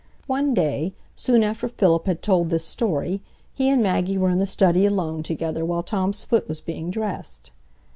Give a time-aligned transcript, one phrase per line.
[0.25, 3.21] One day, soon after Philip had told this story,
[3.53, 7.51] he and Maggie were in the study alone together while Tom's foot was being dressed.